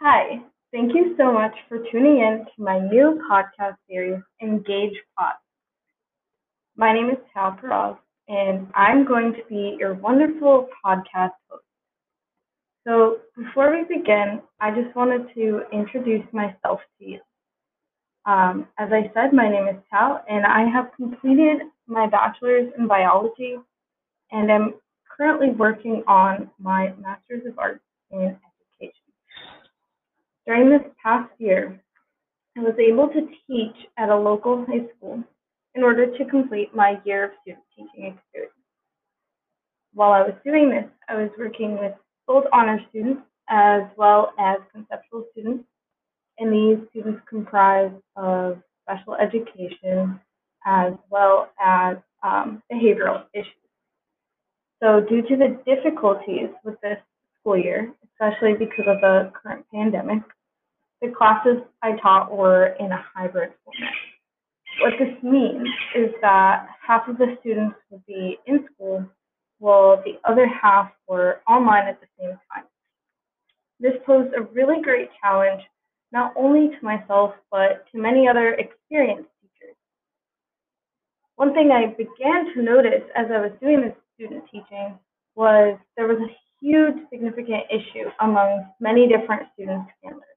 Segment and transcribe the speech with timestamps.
[0.00, 0.40] Hi,
[0.72, 5.32] thank you so much for tuning in to my new podcast series, Engage Pod.
[6.76, 7.98] My name is Tal Peraz,
[8.28, 11.64] and I'm going to be your wonderful podcast host.
[12.86, 17.20] So, before we begin, I just wanted to introduce myself to you.
[18.24, 22.86] Um, as I said, my name is Tal, and I have completed my bachelor's in
[22.86, 23.56] biology,
[24.30, 24.74] and I'm
[25.16, 28.36] currently working on my master's of arts in.
[30.48, 31.78] During this past year,
[32.56, 35.22] I was able to teach at a local high school
[35.74, 38.54] in order to complete my year of student teaching experience.
[39.92, 41.92] While I was doing this, I was working with
[42.26, 43.20] both honor students
[43.50, 45.64] as well as conceptual students,
[46.38, 50.18] and these students comprise of special education
[50.64, 53.52] as well as um, behavioral issues.
[54.82, 56.96] So due to the difficulties with this
[57.38, 60.22] school year, especially because of the current pandemic,
[61.00, 63.94] the classes I taught were in a hybrid format.
[64.80, 69.04] What this means is that half of the students would be in school
[69.58, 72.64] while the other half were online at the same time.
[73.80, 75.62] This posed a really great challenge
[76.12, 79.76] not only to myself but to many other experienced teachers.
[81.36, 84.98] One thing I began to notice as I was doing this student teaching
[85.34, 90.27] was there was a huge significant issue among many different students learners.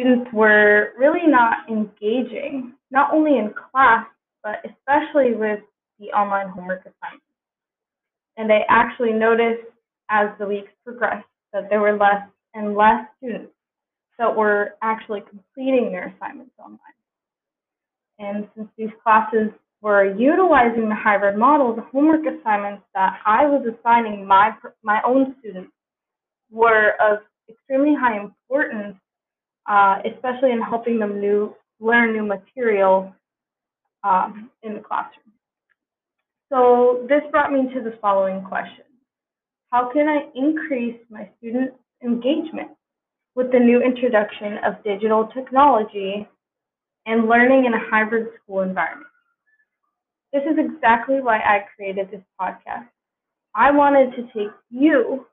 [0.00, 4.06] Students were really not engaging, not only in class,
[4.42, 5.60] but especially with
[5.98, 7.26] the online homework assignments.
[8.38, 9.68] And I actually noticed
[10.08, 13.52] as the weeks progressed that there were less and less students
[14.18, 16.78] that were actually completing their assignments online.
[18.18, 19.50] And since these classes
[19.82, 25.36] were utilizing the hybrid model, the homework assignments that I was assigning my, my own
[25.40, 25.72] students
[26.50, 27.18] were of
[27.50, 28.96] extremely high importance,
[29.70, 33.14] uh, especially in helping them new, learn new material
[34.02, 35.32] um, in the classroom.
[36.50, 38.84] So this brought me to the following question.
[39.70, 42.70] How can I increase my students' engagement
[43.36, 46.26] with the new introduction of digital technology
[47.06, 49.06] and learning in a hybrid school environment?
[50.32, 52.88] This is exactly why I created this podcast.
[53.54, 55.26] I wanted to take you,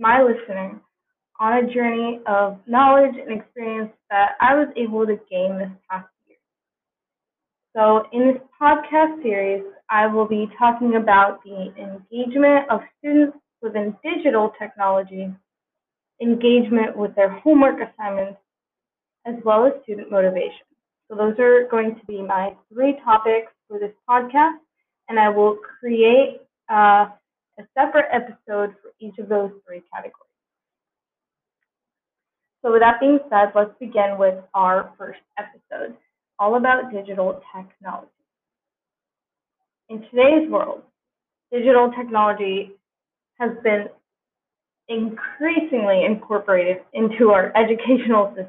[0.00, 0.80] my listener,
[1.40, 6.06] on a journey of knowledge and experience that I was able to gain this past
[6.26, 6.38] year.
[7.76, 13.96] So, in this podcast series, I will be talking about the engagement of students within
[14.02, 15.28] digital technology,
[16.20, 18.38] engagement with their homework assignments,
[19.26, 20.66] as well as student motivation.
[21.08, 24.58] So those are going to be my three topics for this podcast,
[25.08, 26.40] and I will create
[26.70, 27.06] uh,
[27.58, 30.23] a separate episode for each of those three categories.
[32.64, 35.94] So with that being said, let's begin with our first episode,
[36.38, 38.08] all about digital technology.
[39.90, 40.80] In today's world,
[41.52, 42.70] digital technology
[43.38, 43.88] has been
[44.88, 48.48] increasingly incorporated into our educational system,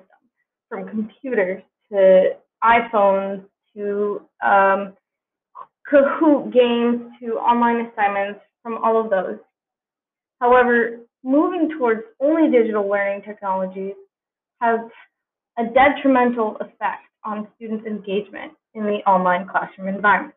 [0.70, 1.62] from computers
[1.92, 2.30] to
[2.64, 3.44] iPhones
[3.76, 4.94] to um,
[5.92, 9.40] Kahoot games to online assignments from all of those.
[10.40, 13.96] However, moving towards only digital learning technologies
[14.62, 14.80] has
[15.58, 20.36] a detrimental effect on students' engagement in the online classroom environment.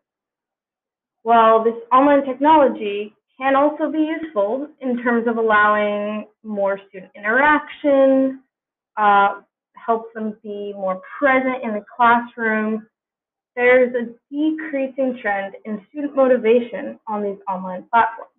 [1.23, 8.41] While this online technology can also be useful in terms of allowing more student interaction,
[8.97, 9.41] uh,
[9.73, 12.87] helps them be more present in the classroom.
[13.55, 18.31] There's a decreasing trend in student motivation on these online platforms.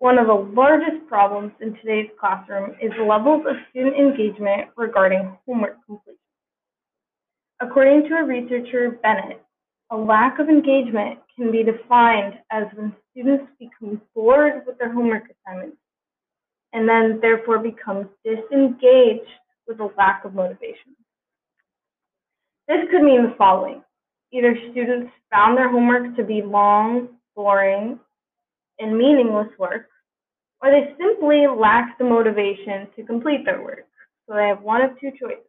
[0.00, 5.76] One of the largest problems in today's classroom is levels of student engagement regarding homework
[5.86, 6.18] completion.
[7.60, 9.42] According to a researcher, Bennet,
[9.90, 15.24] a lack of engagement can be defined as when students become bored with their homework
[15.24, 15.78] assignments
[16.72, 19.28] and then therefore become disengaged
[19.66, 20.94] with a lack of motivation.
[22.68, 23.82] This could mean the following.
[24.32, 27.98] Either students found their homework to be long, boring,
[28.78, 29.88] and meaningless work,
[30.62, 33.86] or they simply lack the motivation to complete their work.
[34.28, 35.44] So they have one of two choices.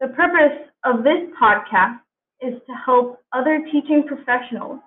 [0.00, 2.00] The purpose of this podcast
[2.40, 4.80] is to help other teaching professionals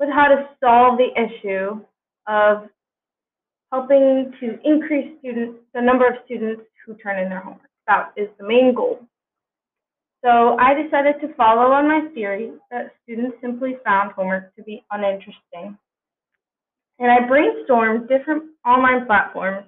[0.00, 1.80] with how to solve the issue
[2.26, 2.68] of
[3.70, 7.68] helping to increase students, the number of students who turn in their homework.
[7.86, 9.00] That is the main goal.
[10.24, 14.82] So I decided to follow on my theory that students simply found homework to be
[14.90, 15.76] uninteresting.
[16.98, 19.66] And I brainstormed different online platforms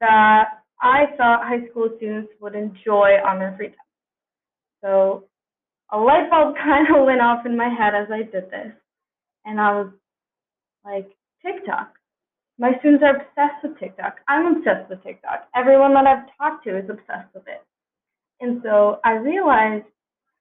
[0.00, 0.44] that
[0.80, 3.76] I thought high school students would enjoy on their free time.
[4.82, 5.24] So
[5.90, 8.72] a light bulb kind of went off in my head as I did this.
[9.44, 9.90] And I was
[10.84, 11.10] like,
[11.44, 11.94] TikTok.
[12.58, 14.16] My students are obsessed with TikTok.
[14.26, 15.46] I'm obsessed with TikTok.
[15.54, 17.62] Everyone that I've talked to is obsessed with it.
[18.40, 19.86] And so I realized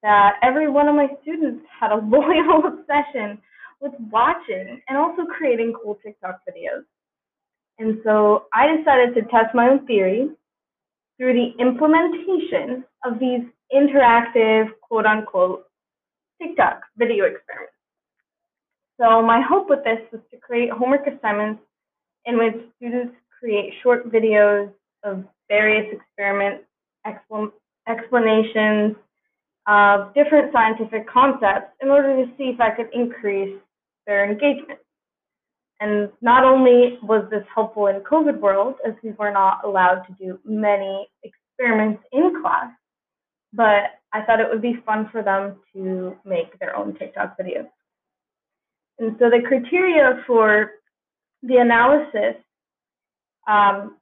[0.01, 3.39] that every one of my students had a loyal obsession
[3.81, 6.83] with watching and also creating cool TikTok videos.
[7.79, 10.29] And so I decided to test my own theory
[11.17, 13.41] through the implementation of these
[13.73, 15.65] interactive, quote unquote,
[16.41, 17.73] TikTok video experiments.
[18.99, 21.61] So my hope with this was to create homework assignments
[22.25, 24.71] in which students create short videos
[25.03, 26.65] of various experiments,
[27.05, 27.51] expl-
[27.87, 28.95] explanations
[29.67, 33.59] of different scientific concepts in order to see if I could increase
[34.07, 34.79] their engagement.
[35.79, 40.13] And not only was this helpful in COVID world, as we were not allowed to
[40.13, 42.71] do many experiments in class,
[43.53, 47.67] but I thought it would be fun for them to make their own TikTok videos.
[48.97, 50.71] And so the criteria for
[51.43, 52.41] the analysis
[53.47, 53.97] um,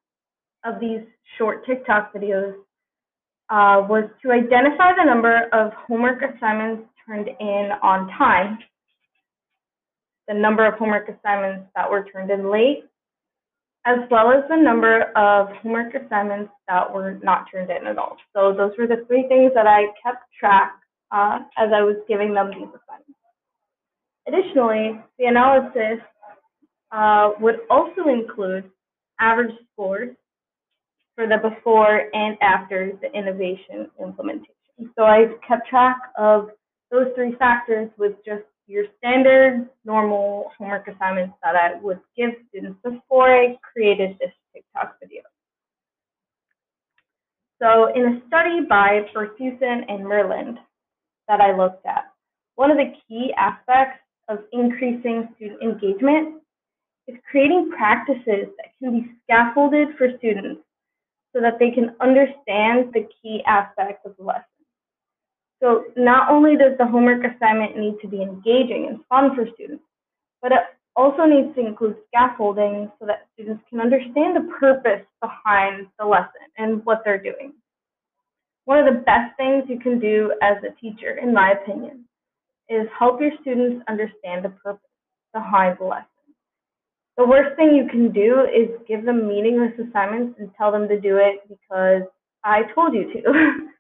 [0.63, 1.01] of these
[1.38, 2.54] short TikTok videos
[3.50, 8.58] uh, was to identify the number of homework assignments turned in on time
[10.27, 12.86] the number of homework assignments that were turned in late,
[13.86, 18.18] as well as the number of homework assignments that were not turned in at all.
[18.36, 20.74] So those were the three things that I kept track
[21.12, 23.19] uh, as I was giving them these assignments.
[24.27, 26.04] Additionally, the analysis
[26.92, 28.69] uh, would also include
[29.19, 30.16] average scores
[31.16, 34.50] for the before and after the innovation implementation.
[34.98, 36.50] So I kept track of
[36.92, 42.80] those three factors with just your standard normal homework assignments that I would give students
[42.84, 45.22] before I created this TikTok video.
[47.62, 50.58] So in a study by Bertheussen and Myrland
[51.28, 52.12] that I looked at,
[52.56, 56.42] one of the key aspects of increasing student engagement
[57.08, 60.62] is creating practices that can be scaffolded for students
[61.34, 64.55] so that they can understand the key aspects of the lesson.
[65.66, 69.84] So not only does the homework assignment need to be engaging and fun for students,
[70.40, 70.60] but it
[70.96, 76.46] also needs to include scaffolding so that students can understand the purpose behind the lesson
[76.60, 77.52] and what they're doing.
[78.66, 82.06] One of the best things you can do as a teacher, in my opinion,
[82.70, 84.86] is help your students understand the purpose
[85.34, 86.06] behind the lesson.
[87.18, 91.02] The worst thing you can do is give them meaningless assignments and tell them to
[91.02, 92.04] do it because
[92.44, 93.66] I told you to.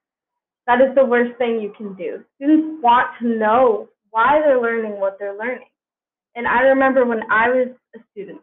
[0.67, 2.23] That is the worst thing you can do.
[2.35, 5.67] Students want to know why they're learning what they're learning.
[6.35, 8.41] And I remember when I was a student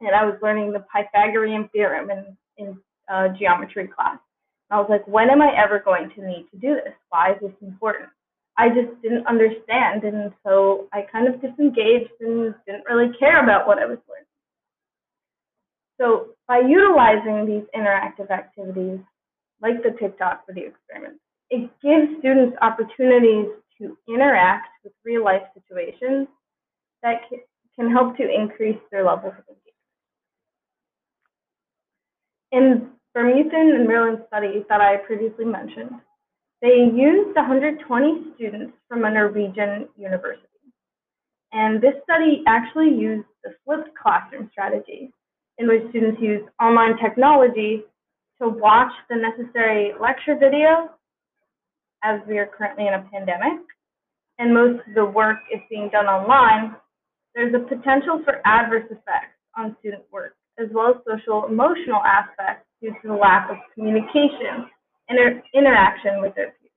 [0.00, 2.78] and I was learning the Pythagorean theorem in, in
[3.12, 4.18] uh, geometry class.
[4.70, 6.94] And I was like, when am I ever going to need to do this?
[7.10, 8.08] Why is this important?
[8.58, 10.04] I just didn't understand.
[10.04, 14.24] And so I kind of disengaged and didn't really care about what I was learning.
[16.00, 19.00] So by utilizing these interactive activities,
[19.62, 21.18] like the TikTok video experiment,
[21.50, 23.46] it gives students opportunities
[23.78, 26.26] to interact with real life situations
[27.02, 27.20] that
[27.78, 29.66] can help to increase their levels of engagement.
[32.52, 35.90] In Bertheussen and Myrland study that I previously mentioned,
[36.62, 40.42] they used 120 students from a Norwegian university.
[41.52, 45.12] And this study actually used the flipped classroom strategy,
[45.58, 47.84] in which students use online technology
[48.40, 50.90] to watch the necessary lecture video
[52.06, 53.58] as we are currently in a pandemic
[54.38, 56.76] and most of the work is being done online,
[57.34, 62.64] there's a potential for adverse effects on student work, as well as social emotional aspects
[62.80, 64.70] due to the lack of communication
[65.08, 66.72] and inter interaction with their peers.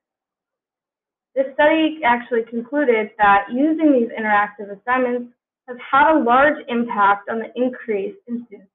[1.36, 5.34] This study actually concluded that using these interactive assignments
[5.68, 8.70] has had a large impact on the increase in student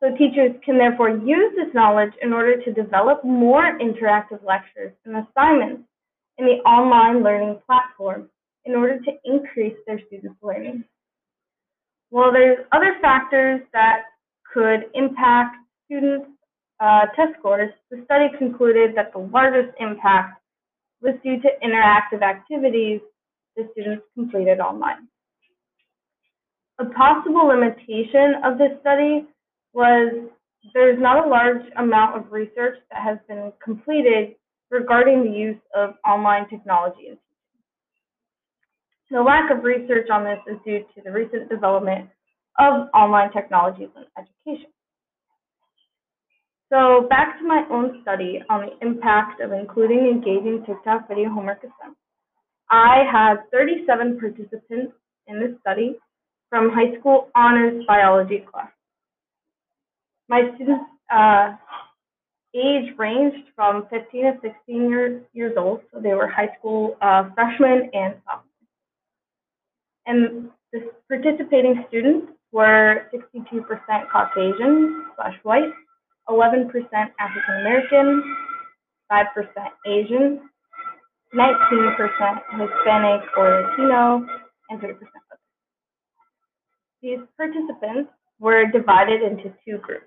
[0.00, 5.16] so teachers can therefore use this knowledge in order to develop more interactive lectures and
[5.16, 5.82] assignments
[6.38, 8.28] in the online learning platform
[8.64, 10.84] in order to increase their students' learning.
[12.10, 14.02] While there's other factors that
[14.52, 16.26] could impact students'
[16.80, 20.40] uh, test scores, the study concluded that the largest impact
[21.02, 23.00] was due to interactive activities
[23.56, 25.08] the students completed online.
[26.78, 29.26] A possible limitation of this study
[29.74, 30.30] was
[30.72, 34.36] there's not a large amount of research that has been completed
[34.70, 37.20] regarding the use of online technology in teaching.
[39.10, 42.08] The lack of research on this is due to the recent development
[42.58, 44.70] of online technologies in education.
[46.72, 51.58] So back to my own study on the impact of including engaging TikTok video homework
[51.58, 52.00] assignments.
[52.70, 54.94] I had 37 participants
[55.26, 55.96] in this study
[56.48, 58.70] from high school honors biology class.
[60.28, 61.56] My students uh,
[62.54, 64.90] age ranged from 15 to 16
[65.34, 68.54] years, old, so they were high school uh, freshmen and sophomores.
[70.06, 73.66] And the participating students were 62%
[74.10, 75.72] Caucasian slash white,
[76.28, 78.36] 11% African American,
[79.10, 79.24] 5%
[79.86, 80.40] Asian,
[81.34, 81.98] 19%
[82.52, 84.26] Hispanic or Latino,
[84.70, 85.40] and 3% other.
[87.02, 90.06] These participants were divided into two groups,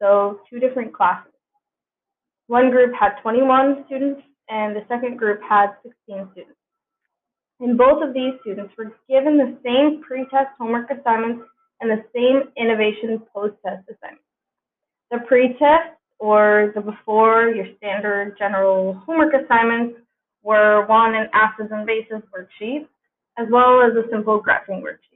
[0.00, 1.32] so two different classes.
[2.46, 6.56] One group had 21 students, and the second group had 16 students.
[7.60, 11.44] And both of these students were given the same pre-test homework assignments
[11.80, 14.24] and the same innovation post-test assignments.
[15.10, 20.00] The pre-test, or the before your standard general homework assignments,
[20.42, 22.86] were one an acids and bases worksheet,
[23.38, 25.09] as well as a simple graphing worksheet.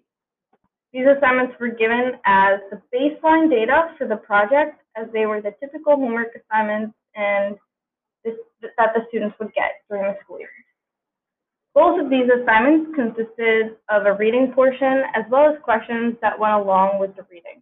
[0.95, 5.53] These assignments were given as the baseline data for the project, as they were the
[5.59, 7.57] typical homework assignments and
[8.25, 10.51] this, that the students would get during the school year.
[11.75, 16.55] Both of these assignments consisted of a reading portion as well as questions that went
[16.55, 17.61] along with the reading.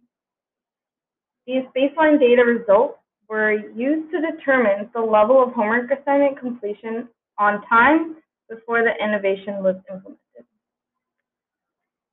[1.47, 7.09] These baseline data results were used to determine the level of homework assignment completion
[7.39, 10.22] on time before the innovation was implemented.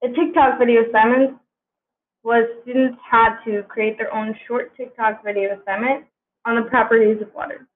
[0.02, 1.36] The TikTok video assignment
[2.22, 6.06] was students had to create their own short TikTok video assignment
[6.46, 7.66] on the properties of water.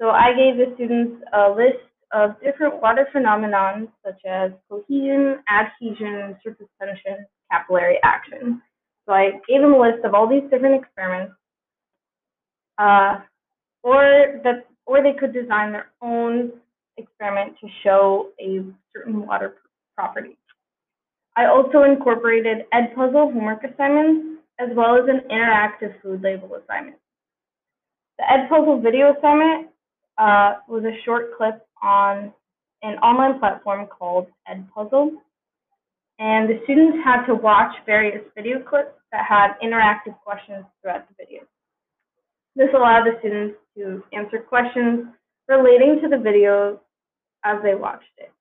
[0.00, 1.78] So I gave the students a list
[2.12, 8.60] of different water phenomena such as cohesion, adhesion, surface tension, capillary action.
[9.06, 11.34] So I gave them a list of all these different experiments,
[12.78, 13.20] uh,
[13.84, 16.50] or that, or they could design their own
[16.96, 19.54] experiment to show a certain water
[19.96, 20.36] property.
[21.36, 26.96] I also incorporated Edpuzzle homework assignments as well as an interactive food label assignment.
[28.18, 29.68] The Edpuzzle video assignment
[30.18, 32.32] uh, was a short clip on
[32.82, 35.10] an online platform called Edpuzzle,
[36.20, 41.14] and the students had to watch various video clips that had interactive questions throughout the
[41.18, 41.42] video.
[42.54, 45.06] This allowed the students to answer questions
[45.48, 46.80] relating to the video
[47.44, 48.33] as they watched it.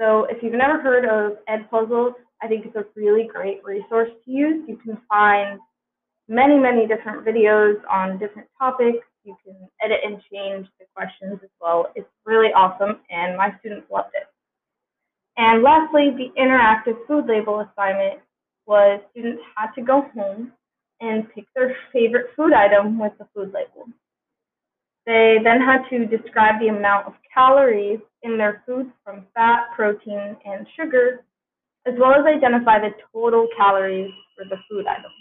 [0.00, 4.30] So if you've never heard of Edpuzzle, I think it's a really great resource to
[4.30, 4.64] use.
[4.68, 5.58] You can find
[6.28, 9.06] many, many different videos on different topics.
[9.24, 11.86] You can edit and change the questions as well.
[11.94, 14.28] It's really awesome, and my students loved it.
[15.38, 18.20] And lastly, the interactive food label assignment
[18.66, 20.52] was students had to go home
[21.00, 23.88] and pick their favorite food item with the food label.
[25.06, 30.36] They then had to describe the amount of calories in their foods from fat, protein,
[30.44, 31.24] and sugar,
[31.86, 35.12] as well as identify the total calories for the food item.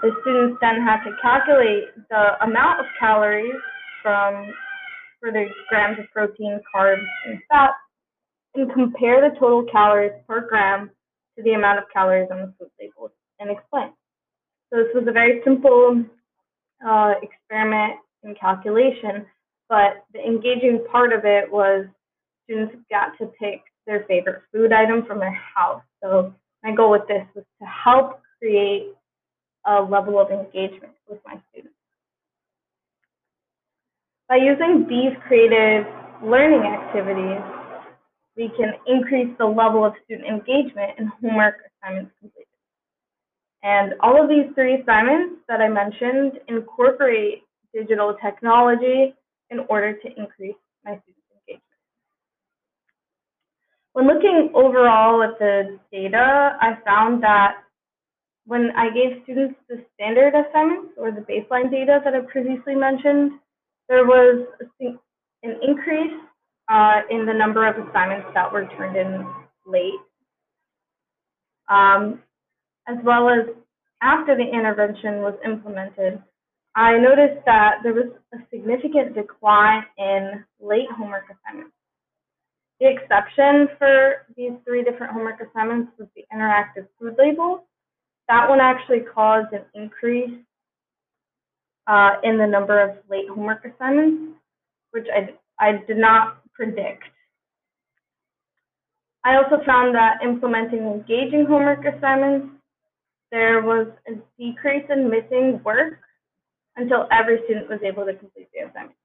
[0.00, 3.60] The students then had to calculate the amount of calories
[4.02, 4.52] from
[5.20, 7.70] for the grams of protein, carbs, and fat,
[8.54, 10.90] and compare the total calories per gram
[11.36, 13.92] to the amount of calories on the food label and explain.
[14.70, 16.04] So this was a very simple
[16.86, 19.26] uh, experiment and calculation,
[19.68, 21.86] but the engaging part of it was
[22.44, 25.82] students got to pick their favorite food item from their house.
[26.02, 28.94] So my goal with this was to help create
[29.66, 31.74] a level of engagement with my students.
[34.28, 35.86] By using these creative
[36.24, 37.42] learning activities,
[38.36, 42.41] we can increase the level of student engagement and homework assignments completed.
[43.62, 49.14] And all of these three assignments that I mentioned incorporate digital technology
[49.50, 51.62] in order to increase my students' engagement.
[53.92, 57.62] When looking overall at the data, I found that
[58.46, 63.32] when I gave students the standard assignments or the baseline data that I previously mentioned,
[63.88, 64.46] there was
[64.80, 66.18] an increase
[66.68, 69.26] uh, in the number of assignments that were turned in
[69.66, 70.00] late.
[71.68, 72.20] Um,
[72.88, 73.46] as well as
[74.02, 76.22] after the intervention was implemented,
[76.74, 81.74] I noticed that there was a significant decline in late homework assignments.
[82.80, 87.64] The exception for these three different homework assignments was the interactive food label.
[88.28, 90.34] That one actually caused an increase
[91.86, 94.34] uh, in the number of late homework assignments,
[94.92, 95.34] which I,
[95.64, 97.04] I did not predict.
[99.24, 102.48] I also found that implementing engaging homework assignments,
[103.32, 105.98] there was a decrease in missing work
[106.76, 108.96] until every student was able to complete the assignment.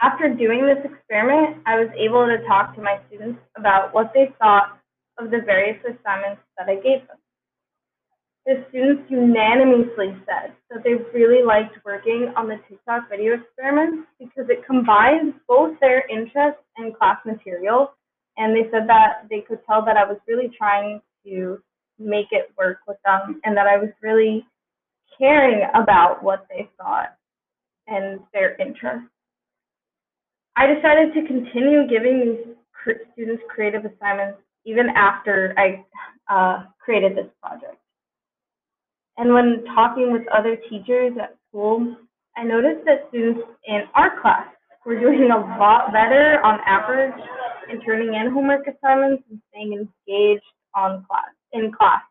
[0.00, 4.32] After doing this experiment, I was able to talk to my students about what they
[4.38, 4.78] thought
[5.18, 7.18] of the various assignments that I gave them.
[8.46, 14.48] The students unanimously said that they really liked working on the TikTok video experiments because
[14.48, 17.92] it combines both their interest and class material
[18.38, 21.58] and they said that they could tell that I was really trying to
[21.98, 24.46] make it work with them and that I was really
[25.18, 27.16] caring about what they thought
[27.88, 29.10] and their interests.
[30.56, 32.20] I decided to continue giving
[32.86, 35.84] these students creative assignments even after I
[36.32, 37.76] uh, created this project.
[39.16, 41.96] And when talking with other teachers at school,
[42.36, 44.46] I noticed that students in our class
[44.86, 47.20] were doing a lot better on average
[47.70, 50.42] in turning in homework assignments and staying engaged
[50.74, 52.02] on class in class,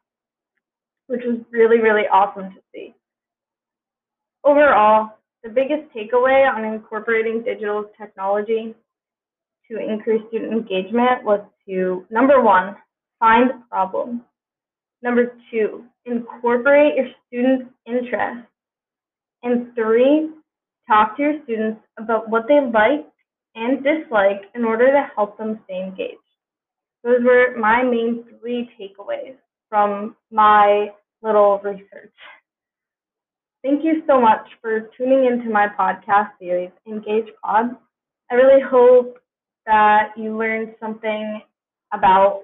[1.07, 2.93] which was really, really awesome to see.
[4.43, 8.73] Overall, the biggest takeaway on incorporating digital technology
[9.69, 12.75] to increase student engagement was to number one,
[13.19, 14.23] find the problem.
[15.01, 18.47] Number two, incorporate your students' interests.
[19.43, 20.29] And three,
[20.87, 23.05] talk to your students about what they like
[23.57, 26.19] and dislike in order to help them stay engaged.
[27.03, 29.35] Those were my main three takeaways
[29.69, 32.13] from my little research.
[33.63, 37.75] Thank you so much for tuning into my podcast series, Engage Pod.
[38.31, 39.17] I really hope
[39.65, 41.41] that you learned something
[41.93, 42.43] about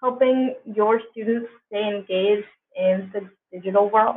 [0.00, 4.16] helping your students stay engaged in the digital world.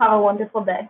[0.00, 0.88] Have a wonderful day.